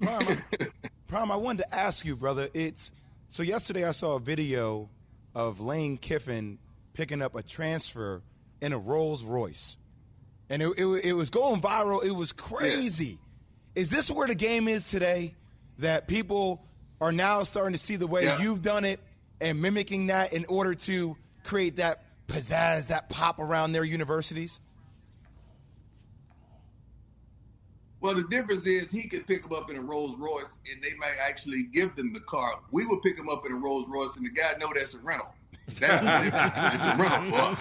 [0.01, 0.27] Prime,
[0.61, 0.67] I,
[1.09, 2.49] Prime, I wanted to ask you, brother.
[2.55, 2.91] It's
[3.29, 4.89] so yesterday I saw a video
[5.35, 6.59] of Lane Kiffin
[6.95, 8.23] picking up a transfer
[8.61, 9.77] in a Rolls Royce,
[10.49, 12.03] and it, it, it was going viral.
[12.05, 13.19] It was crazy.
[13.77, 15.35] Is this where the game is today?
[15.81, 16.65] That people
[17.03, 18.41] are now starting to see the way Yeah.
[18.41, 18.99] you've done it
[19.43, 24.61] and mimicking that in order to create that pizzazz, that pop around their universities.
[28.01, 30.95] Well, the difference is he could pick them up in a Rolls Royce, and they
[30.99, 32.61] might actually give them the car.
[32.71, 34.99] We would pick them up in a Rolls Royce, and the guy know that's a
[34.99, 35.29] rental.
[35.81, 36.75] That's the difference.
[36.75, 37.61] It's a rental for us.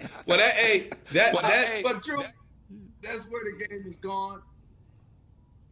[0.26, 2.22] Well, that hey, that but, that but true,
[3.00, 4.42] that's where the game is gone.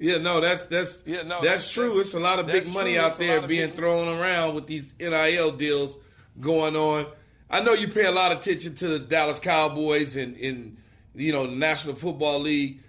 [0.04, 1.84] Yeah, no, that's that's Yeah, no, that's, that's- true.
[1.88, 4.92] that's- it's a lot of big money out there being big- thrown around with these
[5.00, 5.96] NIL deals
[6.40, 7.06] going on.
[7.50, 10.76] I know you pay a lot of attention to the Dallas Cowboys and in
[11.14, 12.80] you know the National Football League.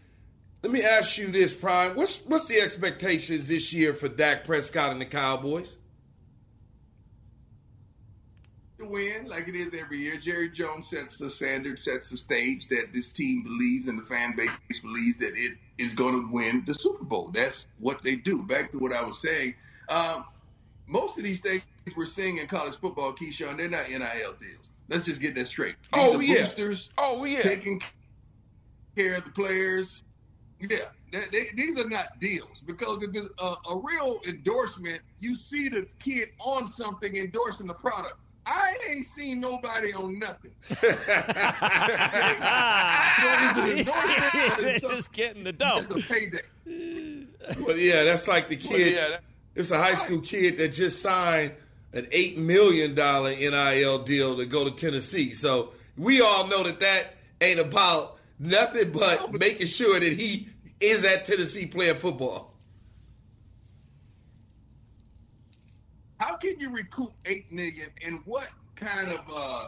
[0.64, 1.96] Let me ask you this, Prime.
[1.96, 5.78] What's what's the expectations this year for Dak Prescott and the Cowboys?
[8.86, 10.18] To win like it is every year.
[10.18, 14.36] Jerry Jones sets the standard, sets the stage that this team believes and the fan
[14.36, 14.50] base
[14.82, 17.30] believes that it is going to win the Super Bowl.
[17.34, 18.44] That's what they do.
[18.44, 19.56] Back to what I was saying.
[19.90, 20.26] Um,
[20.88, 21.64] most of these things
[21.96, 24.70] we're seeing in college football, Keyshawn, they're not NIL deals.
[24.90, 25.76] Let's just get that straight.
[25.94, 26.42] These Oh, are yeah.
[26.44, 27.42] boosters Oh yeah.
[27.42, 27.82] taking
[28.96, 30.04] care of the players.
[30.62, 35.36] Yeah, they, they, these are not deals because if it's a, a real endorsement, you
[35.36, 38.16] see the kid on something endorsing the product.
[38.46, 40.52] I ain't seen nobody on nothing.
[44.60, 45.84] They're just getting the dough.
[45.90, 47.26] It's a payday.
[47.60, 48.94] Well, yeah, that's like the kid.
[48.94, 49.24] yeah, that-
[49.56, 51.54] it's a high school kid that just signed
[51.94, 55.34] an eight million dollar NIL deal to go to Tennessee.
[55.34, 60.50] So we all know that that ain't about nothing but making sure that he
[60.82, 62.54] is at Tennessee playing football.
[66.20, 67.90] How can you recoup eight million?
[68.04, 69.68] And what kind of uh,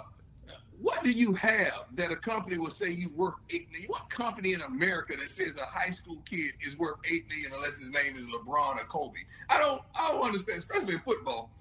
[0.80, 3.90] what do you have that a company will say you worth eight million?
[3.90, 7.78] What company in America that says a high school kid is worth eight million unless
[7.78, 9.20] his name is LeBron or Kobe?
[9.50, 11.52] I don't I don't understand, especially in football.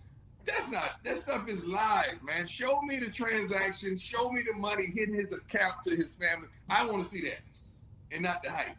[0.45, 2.47] That's not that stuff is lies, man.
[2.47, 6.49] Show me the transaction, show me the money hitting his account to his family.
[6.69, 7.41] I want to see that.
[8.13, 8.77] And not the hype.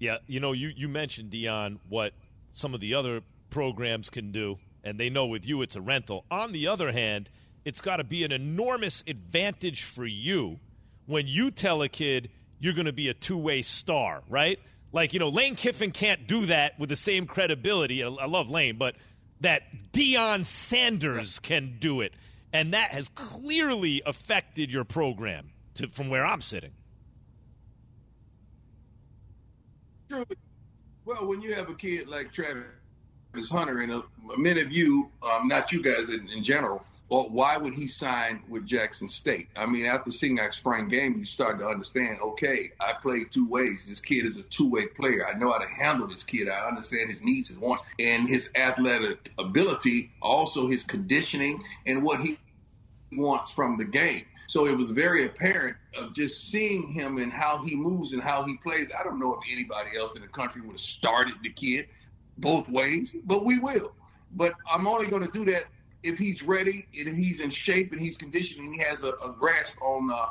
[0.00, 2.14] Yeah, you know, you, you mentioned Dion what
[2.52, 6.24] some of the other programs can do, and they know with you it's a rental.
[6.30, 7.30] On the other hand,
[7.64, 10.58] it's got to be an enormous advantage for you
[11.06, 14.58] when you tell a kid you're going to be a two way star, right?
[14.92, 18.02] Like, you know, Lane Kiffin can't do that with the same credibility.
[18.02, 18.96] I, I love Lane, but
[19.40, 22.12] that Deion Sanders can do it.
[22.52, 26.72] And that has clearly affected your program to, from where I'm sitting.
[30.10, 30.24] True.
[31.10, 34.02] Well, when you have a kid like Travis Hunter, and a,
[34.36, 38.44] many of you, um, not you guys in, in general, well, why would he sign
[38.48, 39.48] with Jackson State?
[39.56, 42.20] I mean, after seeing that spring game, you start to understand.
[42.22, 43.86] Okay, I play two ways.
[43.88, 45.26] This kid is a two-way player.
[45.26, 46.48] I know how to handle this kid.
[46.48, 52.20] I understand his needs, his wants, and his athletic ability, also his conditioning, and what
[52.20, 52.38] he
[53.10, 54.26] wants from the game.
[54.50, 58.42] So it was very apparent of just seeing him and how he moves and how
[58.42, 58.90] he plays.
[58.98, 61.86] I don't know if anybody else in the country would have started the kid
[62.36, 63.92] both ways, but we will.
[64.32, 65.66] But I'm only going to do that
[66.02, 69.10] if he's ready and if he's in shape and he's conditioned and he has a,
[69.24, 70.30] a grasp on uh,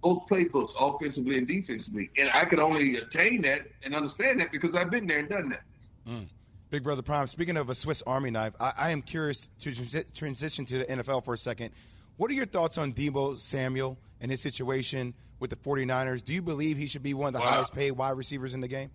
[0.00, 2.08] both playbooks, offensively and defensively.
[2.16, 5.48] And I could only attain that and understand that because I've been there and done
[5.48, 5.62] that.
[6.08, 6.26] Mm.
[6.70, 10.14] Big Brother Prime, speaking of a Swiss Army knife, I, I am curious to transi-
[10.14, 11.72] transition to the NFL for a second.
[12.16, 16.24] What are your thoughts on Deebo Samuel and his situation with the 49ers?
[16.24, 17.54] Do you believe he should be one of the wow.
[17.54, 18.90] highest paid wide receivers in the game?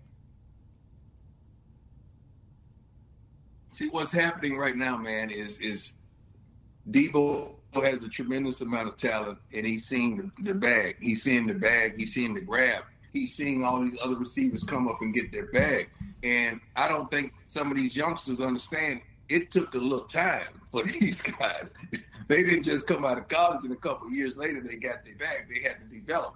[3.73, 5.93] See what's happening right now, man, is is
[6.89, 10.97] Deebo has a tremendous amount of talent and he's seeing the bag.
[10.99, 12.83] He's seeing the bag, he's seeing the grab.
[13.13, 15.89] He's seeing all these other receivers come up and get their bag.
[16.23, 20.83] And I don't think some of these youngsters understand it took a little time for
[20.99, 21.73] these guys
[22.27, 25.15] they didn't just come out of college and a couple years later they got their
[25.15, 25.47] bag.
[25.53, 26.35] They had to develop.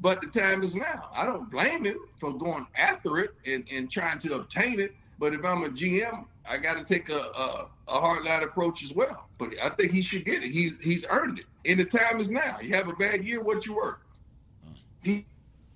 [0.00, 1.10] But the time is now.
[1.14, 4.94] I don't blame him for going after it and, and trying to obtain it.
[5.18, 8.82] But if I'm a GM, I got to take a, a, a hard line approach
[8.82, 9.26] as well.
[9.36, 10.50] But I think he should get it.
[10.50, 11.44] He's he's earned it.
[11.66, 12.56] And the time is now.
[12.62, 14.00] You have a bad year, what you work.
[15.02, 15.26] He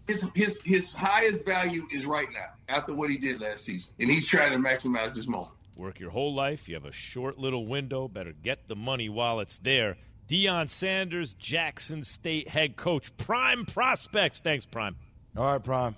[0.06, 4.10] his his his highest value is right now after what he did last season, and
[4.10, 5.52] he's trying to maximize this moment.
[5.76, 6.68] Work your whole life.
[6.68, 8.06] You have a short little window.
[8.08, 9.96] Better get the money while it's there.
[10.28, 14.40] Deion Sanders, Jackson State head coach, prime prospects.
[14.40, 14.96] Thanks, Prime.
[15.36, 15.96] All right, Prime.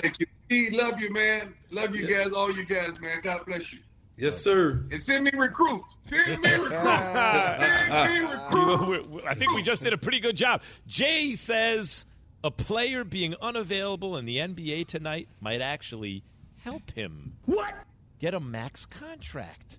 [0.00, 0.26] Thank you.
[0.46, 1.54] Steve, love you, man.
[1.70, 3.20] Love you guys, all you guys, man.
[3.22, 3.78] God bless you.
[4.16, 4.84] Yes, sir.
[4.90, 5.96] And send me recruits.
[6.02, 6.70] Send me recruits.
[6.74, 8.54] send me recruits.
[8.54, 10.62] You know, we- we- I think we just did a pretty good job.
[10.86, 12.04] Jay says
[12.44, 16.22] a player being unavailable in the NBA tonight might actually
[16.64, 17.34] help him.
[17.46, 17.74] What?
[18.18, 19.78] Get a max contract.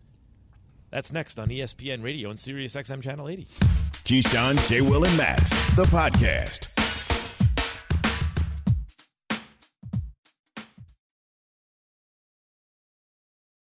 [0.91, 3.47] That's next on ESPN Radio and Sirius XM Channel 80.
[4.05, 4.81] Keyshawn, J.
[4.81, 6.72] Will, and Max, the podcast.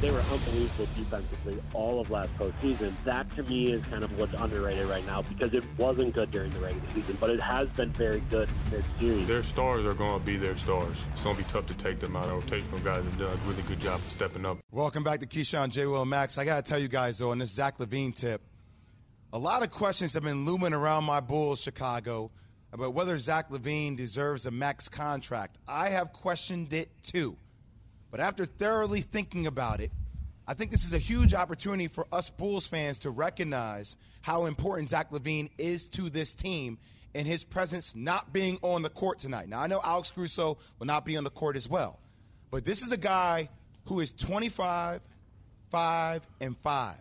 [0.00, 2.92] They were unbelievable defensively all of last postseason.
[3.06, 6.52] That to me is kind of what's underrated right now because it wasn't good during
[6.52, 9.26] the regular season, but it has been very good this series.
[9.26, 10.98] Their stars are going to be their stars.
[11.14, 12.26] It's going to be tough to take them out.
[12.26, 14.58] Our rotational guys have done a really good job of stepping up.
[14.70, 15.86] Welcome back to Keyshawn J.
[15.86, 16.36] Will and Max.
[16.36, 18.42] I got to tell you guys, though, on this Zach LaVine tip,
[19.32, 22.30] a lot of questions have been looming around my Bulls, Chicago,
[22.70, 25.56] about whether Zach LaVine deserves a max contract.
[25.66, 27.38] I have questioned it too.
[28.16, 29.92] But after thoroughly thinking about it,
[30.48, 34.88] I think this is a huge opportunity for us Bulls fans to recognize how important
[34.88, 36.78] Zach LaVine is to this team
[37.14, 39.50] and his presence not being on the court tonight.
[39.50, 41.98] Now, I know Alex Caruso will not be on the court as well,
[42.50, 43.50] but this is a guy
[43.84, 45.02] who is 25,
[45.68, 46.96] 5, and 5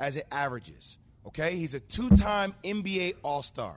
[0.00, 0.96] as it averages.
[1.26, 1.56] Okay?
[1.56, 3.76] He's a two time NBA All Star.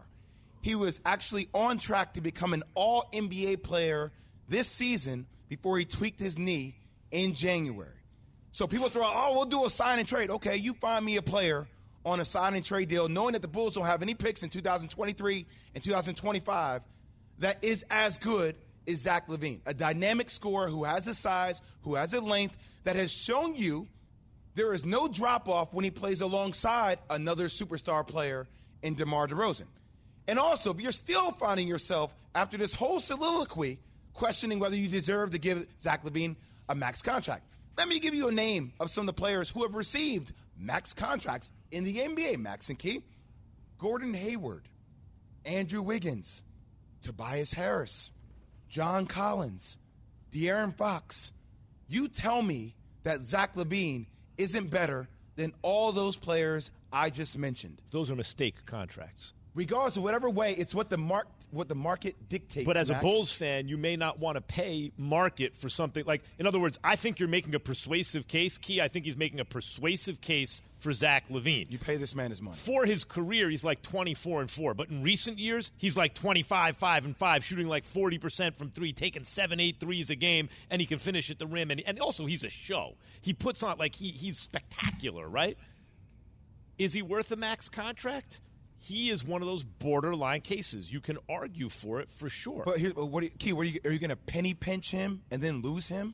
[0.62, 4.14] He was actually on track to become an all NBA player
[4.48, 6.76] this season before he tweaked his knee
[7.12, 7.92] in January.
[8.52, 10.30] So people throw oh, we'll do a sign and trade.
[10.30, 11.68] Okay, you find me a player
[12.06, 14.50] on a sign and trade deal, knowing that the Bulls don't have any picks in
[14.50, 16.84] 2023 and 2025
[17.40, 18.56] that is as good
[18.88, 22.96] as Zach LaVine, a dynamic scorer who has a size, who has a length, that
[22.96, 23.88] has shown you
[24.56, 28.48] there is no drop off when he plays alongside another superstar player
[28.82, 29.68] in DeMar DeRozan.
[30.28, 33.80] And also, if you're still finding yourself after this whole soliloquy
[34.18, 36.36] questioning whether you deserve to give Zach LaVine
[36.68, 37.46] a max contract,
[37.78, 40.94] let me give you a name of some of the players who have received max
[40.94, 43.04] contracts in the NBA, Max and Key.
[43.78, 44.68] Gordon Hayward,
[45.46, 46.42] Andrew Wiggins,
[47.02, 48.10] Tobias Harris,
[48.70, 49.78] John Collins,
[50.32, 51.32] De'Aaron Fox.
[51.88, 57.84] You tell me that Zach LaVine isn't better than all those players I just mentioned.
[57.92, 59.34] Those are mistake contracts.
[59.58, 62.68] Regardless of whatever way, it's what the mark what the market dictates.
[62.68, 63.02] But as Max.
[63.02, 66.60] a Bulls fan, you may not want to pay market for something like, in other
[66.60, 68.60] words, I think you're making a persuasive case.
[68.60, 71.72] Key, I think he's making a persuasive case for Zach LaVine.
[71.72, 72.56] you pay this man his money.
[72.56, 74.76] For his career, he's like 24 and 4.
[74.76, 78.92] But in recent years, he's like 25, 5 and 5, shooting like 40% from three,
[78.94, 81.72] taking seven, eight threes a game, and he can finish at the rim.
[81.72, 82.94] And, and also, he's a show.
[83.22, 85.58] He puts on, like, he, he's spectacular, right?
[86.78, 88.42] Is he worth a max contract?
[88.80, 90.92] He is one of those borderline cases.
[90.94, 92.64] You can argue for it for sure.
[92.66, 93.54] But here, but what do you, Key?
[93.54, 96.14] What are you, are you going to penny pinch him and then lose him?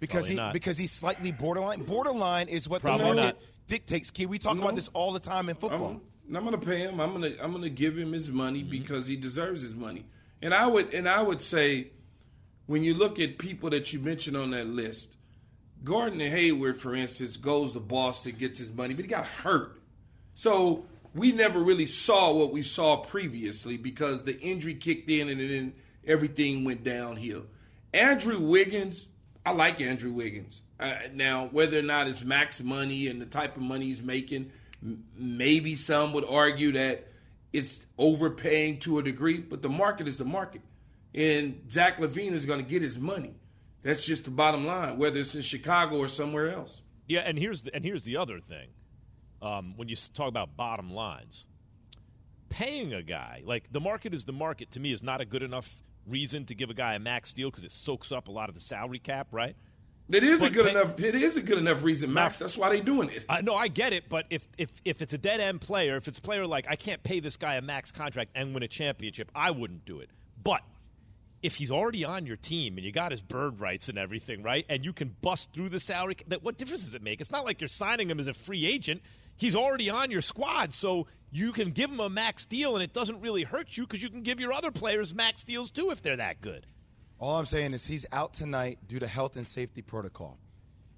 [0.00, 0.52] Because Probably he not.
[0.52, 1.82] because he's slightly borderline.
[1.82, 3.36] Borderline is what Probably the market not.
[3.68, 4.10] dictates.
[4.10, 4.62] Key, we talk No.
[4.62, 6.00] about this all the time in football.
[6.28, 7.00] I'm, I'm going to pay him.
[7.00, 8.70] I'm going to I'm going to give him his money Mm-hmm.
[8.70, 10.04] because he deserves his money.
[10.42, 11.88] And I would and I would say,
[12.66, 15.10] when you look at people that you mentioned on that list,
[15.82, 19.80] Gordon Hayward, for instance, goes to Boston, gets his money, but he got hurt.
[20.34, 20.84] So
[21.14, 25.74] we never really saw what we saw previously because the injury kicked in and then
[26.06, 27.46] everything went downhill.
[27.92, 29.06] Andrew Wiggins,
[29.46, 30.60] I like Andrew Wiggins.
[30.80, 34.50] Uh, now, whether or not it's max money and the type of money he's making,
[34.82, 37.06] m- maybe some would argue that
[37.52, 40.62] it's overpaying to a degree, but the market is the market.
[41.14, 43.34] And Zach LaVine is going to get his money.
[43.84, 46.82] That's just the bottom line, whether it's in Chicago or somewhere else.
[47.06, 48.68] Yeah, and here's the, and here's the other thing.
[49.44, 51.46] Um, when you talk about bottom lines,
[52.48, 55.42] paying a guy like the market is the market to me is not a good
[55.42, 58.48] enough reason to give a guy a max deal because it soaks up a lot
[58.48, 59.54] of the salary cap, right?
[60.10, 60.98] It is a good pay- enough.
[60.98, 62.38] It is a good enough reason, Max.
[62.38, 63.24] That's why they're doing it.
[63.28, 66.08] I no, I get it, but if if if it's a dead end player, if
[66.08, 68.68] it's a player like I can't pay this guy a max contract and win a
[68.68, 70.10] championship, I wouldn't do it.
[70.42, 70.60] But
[71.42, 74.64] if he's already on your team and you got his bird rights and everything, right,
[74.68, 77.20] and you can bust through the salary, that what difference does it make?
[77.20, 79.02] It's not like you're signing him as a free agent.
[79.36, 82.92] He's already on your squad, so you can give him a max deal, and it
[82.92, 86.00] doesn't really hurt you because you can give your other players max deals too if
[86.02, 86.66] they're that good.
[87.18, 90.38] All I'm saying is he's out tonight due to health and safety protocol.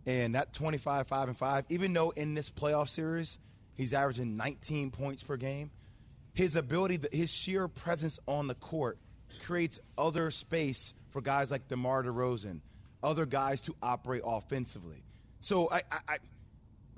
[0.07, 3.39] And that 25, 5 and 5, even though in this playoff series
[3.75, 5.71] he's averaging 19 points per game,
[6.33, 8.99] his ability, his sheer presence on the court
[9.45, 12.61] creates other space for guys like DeMar DeRozan,
[13.03, 15.03] other guys to operate offensively.
[15.41, 16.19] So I, I,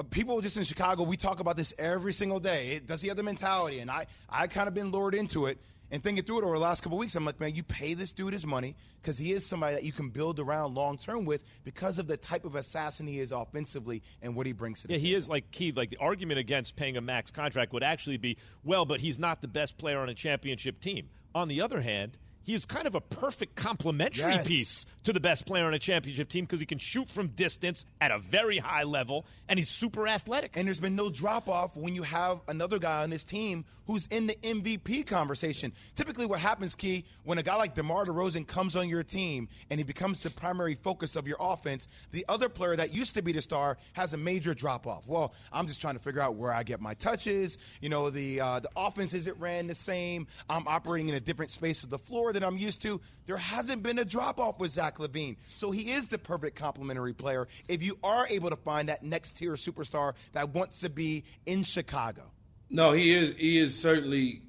[0.04, 2.76] people just in Chicago, we talk about this every single day.
[2.76, 3.80] It- does he have the mentality?
[3.80, 5.58] And I, I kind of been lured into it
[5.90, 7.14] and thinking through it over the last couple of weeks.
[7.16, 9.92] I'm like, man, you pay this dude his money because he is somebody that you
[9.92, 14.02] can build around long term with because of the type of assassin he is offensively
[14.22, 15.72] and what he brings to the Yeah, he is like key.
[15.72, 19.40] Like the argument against paying a max contract would actually be, well, but he's not
[19.40, 21.08] the best player on a championship team.
[21.34, 24.48] On the other hand, he is kind of a perfect complementary Yes.
[24.48, 27.84] piece to the best player on a championship team because he can shoot from distance
[28.00, 30.56] at a very high level and he's super athletic.
[30.56, 34.06] And there's been no drop off when you have another guy on this team who's
[34.08, 35.72] in the MVP conversation.
[35.94, 39.78] Typically, what happens, Key, when a guy like DeMar DeRozan comes on your team and
[39.80, 43.32] he becomes the primary focus of your offense, the other player that used to be
[43.32, 45.06] the star has a major drop off.
[45.06, 47.58] Well, I'm just trying to figure out where I get my touches.
[47.80, 50.26] You know, the uh, the offense isn't ran the same.
[50.50, 53.00] I'm operating in a different space of the floor that I'm used to.
[53.26, 57.14] There hasn't been a drop off with Zach LaVine, so he is the perfect complementary
[57.14, 57.48] player.
[57.68, 61.62] If you are able to find that next tier superstar that wants to be in
[61.62, 62.22] Chicago.
[62.70, 63.34] No, he is.
[63.36, 64.42] He is certainly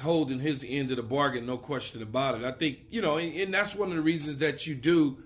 [0.00, 2.44] holding his end of the bargain, no question about it.
[2.44, 5.18] I think you know, and, and that's one of the reasons that you do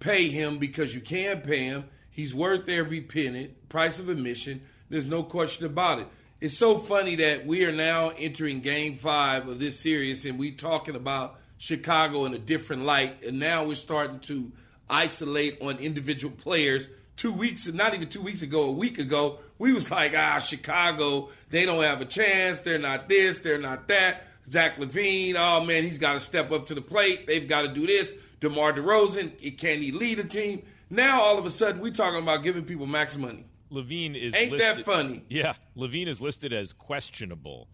[0.00, 1.84] pay him because you can pay him.
[2.10, 4.62] He's worth every penny, price of admission.
[4.90, 6.08] There's no question about it.
[6.40, 10.52] It's so funny that we are now entering Game Five of this series, and we're
[10.52, 14.52] talking about Chicago in a different light, and now we're starting to
[14.88, 16.86] isolate on individual players
[17.16, 21.30] two weeks, not even two weeks ago, a week ago, we was like, ah, Chicago,
[21.50, 22.60] they don't have a chance.
[22.60, 24.22] They're not this, they're not that.
[24.46, 27.26] Zach LaVine, oh man, he's got to step up to the plate.
[27.26, 28.14] They've got to do this.
[28.38, 30.62] DeMar DeRozan, can he lead a team?
[30.88, 33.44] Now all of a sudden, we talking about giving people max money.
[33.70, 35.24] LaVine is Ain't that listed- funny?
[35.28, 37.68] Yeah, LaVine is listed as questionable,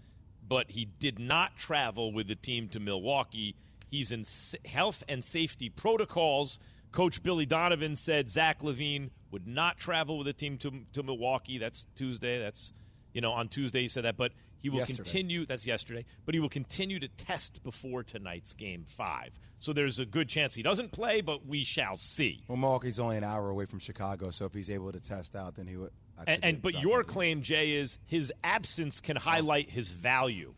[0.47, 3.57] but he did not travel with the team to Milwaukee.
[3.89, 4.25] He's in
[4.69, 6.59] health and safety protocols.
[6.91, 11.59] Coach Billy Donovan said Zach LaVine would not travel with the team to, to Milwaukee.
[11.59, 12.39] That's Tuesday.
[12.41, 12.73] That's
[13.13, 15.03] you know on Tuesday he said that, but he will Yesterday.
[15.05, 15.47] continue.
[15.47, 19.39] That's yesterday, but he will continue to test before tonight's game five.
[19.65, 22.43] So there's a good chance he doesn't play, but we shall see.
[22.49, 25.55] Well, Milwaukee's only an hour away from Chicago, so if he's able to test out,
[25.55, 25.91] then he would.
[26.27, 27.07] And, and but your in.
[27.07, 30.53] claim, Jay, is his absence can highlight his value.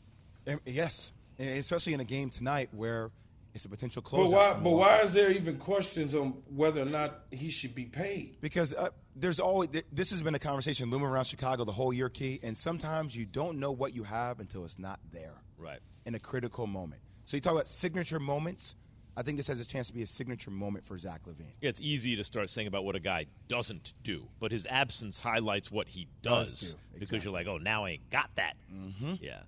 [0.49, 3.13] Um, Yes, and especially in a game tonight where
[3.55, 4.31] It's a potential close.
[4.31, 4.61] But why?
[4.61, 8.37] But why is there even questions on whether or not he should be paid?
[8.41, 12.11] Because uh, there's always this has been a conversation looming around Chicago the whole year,
[12.11, 15.37] Key, and sometimes you don't know what you have until it's not there.
[15.57, 15.79] Right.
[16.05, 17.01] In a critical moment.
[17.25, 18.75] So you talk about signature moments.
[19.17, 21.53] I think this has a chance to be a signature moment for Zach LaVine.
[21.61, 25.21] Yeah, it's easy to start saying about what a guy doesn't do, but his absence
[25.21, 28.57] highlights what he does, Does do, because you're like, oh, now I ain't got that.
[28.73, 29.15] Mm-hmm.
[29.21, 29.41] Yeah.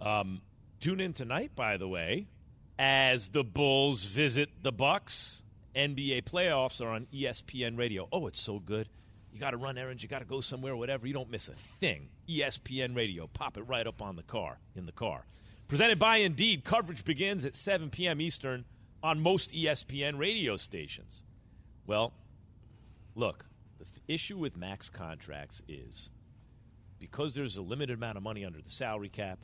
[0.00, 0.42] Um,
[0.80, 2.26] tune in tonight, by the way,
[2.78, 5.42] as the Bulls visit the Bucks.
[5.74, 8.08] NBA playoffs are on ESPN Radio.
[8.10, 8.88] Oh, it's so good.
[9.30, 11.06] You got to run errands, you got to go somewhere, whatever.
[11.06, 12.08] You don't miss a thing.
[12.26, 13.26] ESPN Radio.
[13.26, 15.26] Pop it right up on the car, in the car.
[15.68, 16.64] Presented by Indeed.
[16.64, 18.22] Coverage begins at 7 p.m.
[18.22, 18.64] Eastern
[19.02, 21.22] on most ESPN radio stations.
[21.86, 22.12] Well,
[23.14, 23.46] look,
[23.78, 26.10] the th- issue with max contracts is
[26.98, 29.38] because there's a limited amount of money under the salary cap,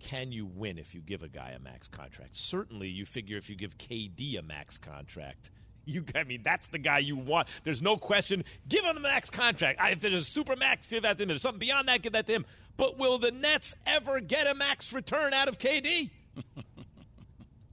[0.00, 2.34] can you win if you give a guy a max contract?
[2.34, 5.50] Certainly, you figure if you give KD a max contract,
[5.84, 7.48] you I mean that's the guy you want.
[7.64, 8.44] There's no question.
[8.68, 9.80] Give him the max contract.
[9.82, 11.30] If there's a super max, give that to him.
[11.30, 12.46] If there's something beyond that, give that to him.
[12.76, 16.10] But will the Nets ever get a max return out of KD?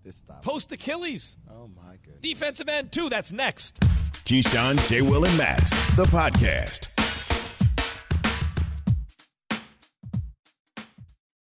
[0.07, 0.41] This stop.
[0.41, 1.35] Post Achilles.
[1.51, 2.21] Oh my goodness.
[2.21, 3.09] Defensive end two.
[3.09, 3.81] That's next.
[4.23, 5.01] Keyshawn, J.
[5.01, 6.96] Will, and Max, the podcast.